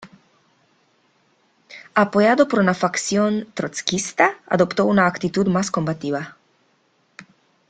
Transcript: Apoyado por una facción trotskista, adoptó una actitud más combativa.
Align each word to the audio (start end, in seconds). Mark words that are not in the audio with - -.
Apoyado 1.93 2.47
por 2.47 2.57
una 2.59 2.73
facción 2.73 3.47
trotskista, 3.53 4.39
adoptó 4.47 4.85
una 4.85 5.05
actitud 5.05 5.47
más 5.47 5.69
combativa. 5.69 6.37